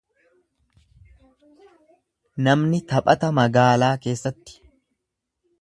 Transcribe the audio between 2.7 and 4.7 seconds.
taphata magaalaa keessatti.